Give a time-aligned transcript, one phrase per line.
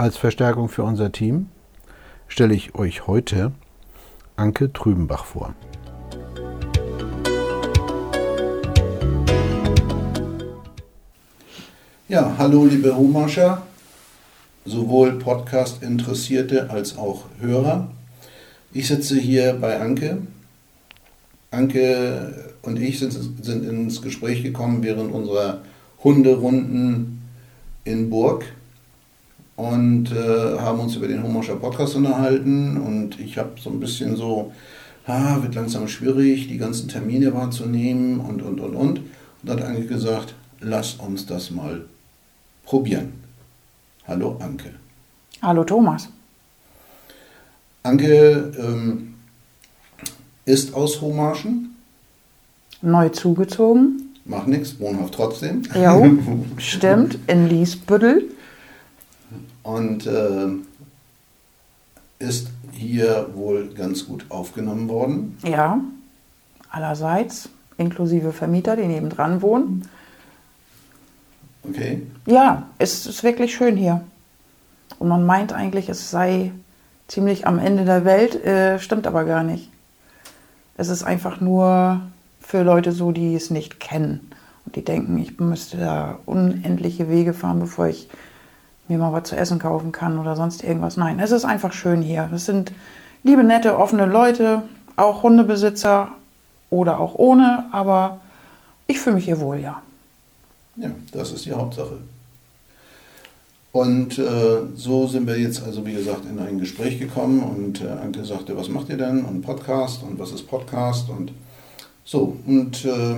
[0.00, 1.48] Als Verstärkung für unser Team
[2.26, 3.52] stelle ich euch heute
[4.34, 5.54] Anke Trübenbach vor.
[12.08, 13.60] Ja, hallo liebe Humascher,
[14.64, 17.90] sowohl Podcast-Interessierte als auch Hörer.
[18.72, 20.22] Ich sitze hier bei Anke.
[21.50, 23.12] Anke und ich sind,
[23.44, 25.60] sind ins Gespräch gekommen während unserer
[26.02, 27.20] Hunderunden
[27.84, 28.46] in Burg
[29.60, 34.16] und äh, haben uns über den Homoscher Podcast unterhalten und ich habe so ein bisschen
[34.16, 34.52] so,
[35.06, 39.00] ah, wird langsam schwierig, die ganzen Termine wahrzunehmen und, und, und, und.
[39.42, 41.82] Und hat Anke gesagt, lass uns das mal
[42.64, 43.12] probieren.
[44.06, 44.70] Hallo Anke.
[45.42, 46.08] Hallo Thomas.
[47.82, 49.14] Anke ähm,
[50.46, 51.76] ist aus Homarschen.
[52.80, 54.14] Neu zugezogen.
[54.24, 55.62] Macht nichts, wohnhaft trotzdem.
[55.74, 56.00] Ja,
[56.56, 58.30] stimmt, in Liesbüttel.
[59.62, 60.48] Und äh,
[62.18, 65.38] ist hier wohl ganz gut aufgenommen worden.
[65.42, 65.80] Ja,
[66.70, 69.88] allerseits, inklusive Vermieter, die nebendran wohnen.
[71.62, 72.06] Okay.
[72.26, 74.02] Ja, es ist wirklich schön hier.
[74.98, 76.52] Und man meint eigentlich, es sei
[77.08, 79.70] ziemlich am Ende der Welt, äh, stimmt aber gar nicht.
[80.76, 82.00] Es ist einfach nur
[82.40, 84.30] für Leute so, die es nicht kennen.
[84.64, 88.08] Und die denken, ich müsste da unendliche Wege fahren, bevor ich
[88.88, 90.96] mir mal was zu essen kaufen kann oder sonst irgendwas.
[90.96, 92.28] Nein, es ist einfach schön hier.
[92.34, 92.72] Es sind
[93.22, 94.62] liebe, nette, offene Leute,
[94.96, 96.08] auch Hundebesitzer
[96.70, 98.20] oder auch ohne, aber
[98.86, 99.82] ich fühle mich hier wohl, ja.
[100.76, 101.98] Ja, das ist die Hauptsache.
[103.72, 107.88] Und äh, so sind wir jetzt also, wie gesagt, in ein Gespräch gekommen und äh,
[107.88, 109.24] Anke sagte, was macht ihr denn?
[109.24, 111.08] Und Podcast und was ist Podcast?
[111.08, 111.32] Und
[112.04, 113.16] so, und äh,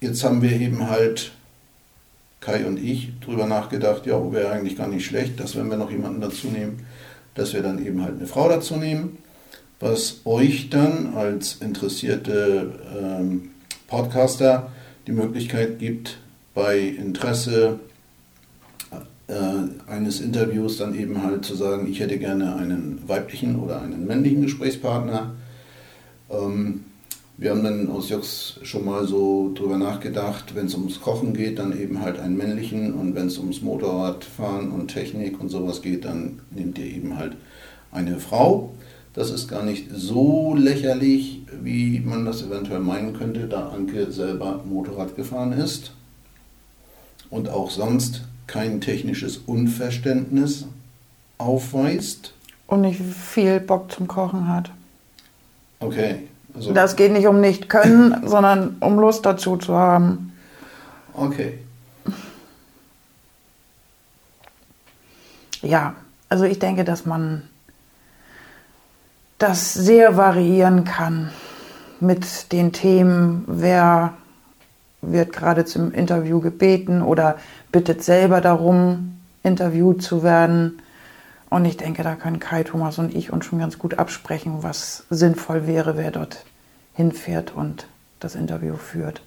[0.00, 1.32] jetzt haben wir eben halt,
[2.44, 5.90] Kai und ich, drüber nachgedacht, ja, wäre eigentlich gar nicht schlecht, dass wenn wir noch
[5.90, 6.84] jemanden dazu nehmen,
[7.34, 9.18] dass wir dann eben halt eine Frau dazu nehmen,
[9.80, 13.50] was euch dann als interessierte ähm,
[13.86, 14.70] Podcaster
[15.06, 16.18] die Möglichkeit gibt,
[16.54, 17.80] bei Interesse
[19.26, 24.06] äh, eines Interviews dann eben halt zu sagen, ich hätte gerne einen weiblichen oder einen
[24.06, 25.34] männlichen Gesprächspartner.
[26.30, 26.84] Ähm,
[27.36, 31.58] wir haben dann aus Jux schon mal so drüber nachgedacht, wenn es ums Kochen geht,
[31.58, 36.04] dann eben halt einen männlichen und wenn es ums Motorradfahren und Technik und sowas geht,
[36.04, 37.36] dann nehmt ihr eben halt
[37.90, 38.72] eine Frau.
[39.14, 44.62] Das ist gar nicht so lächerlich, wie man das eventuell meinen könnte, da Anke selber
[44.64, 45.92] Motorrad gefahren ist
[47.30, 50.66] und auch sonst kein technisches Unverständnis
[51.38, 52.32] aufweist.
[52.66, 54.70] Und nicht viel Bock zum Kochen hat.
[55.80, 56.20] Okay.
[56.54, 60.32] Also das geht nicht um nicht können, sondern um Lust dazu zu haben.
[61.12, 61.58] Okay.
[65.62, 65.94] Ja,
[66.28, 67.42] also ich denke, dass man
[69.38, 71.30] das sehr variieren kann
[72.00, 74.14] mit den Themen, wer
[75.00, 77.36] wird gerade zum Interview gebeten oder
[77.72, 80.80] bittet selber darum, interviewt zu werden.
[81.54, 85.04] Und ich denke, da können Kai, Thomas und ich uns schon ganz gut absprechen, was
[85.08, 86.44] sinnvoll wäre, wer dort
[86.94, 87.86] hinfährt und
[88.18, 89.22] das Interview führt.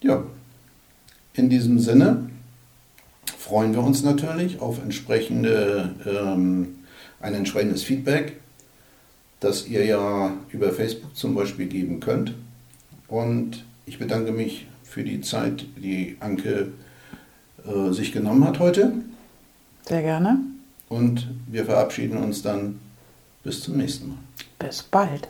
[0.00, 0.22] Ja,
[1.34, 2.30] in diesem Sinne
[3.36, 6.76] freuen wir uns natürlich auf entsprechende, ähm,
[7.18, 8.38] ein entsprechendes Feedback,
[9.40, 12.32] das ihr ja über Facebook zum Beispiel geben könnt.
[13.08, 16.68] Und ich bedanke mich für die Zeit, die Anke
[17.66, 18.92] äh, sich genommen hat heute.
[19.88, 20.38] Sehr gerne.
[20.88, 22.80] Und wir verabschieden uns dann
[23.42, 24.18] bis zum nächsten Mal.
[24.58, 25.28] Bis bald.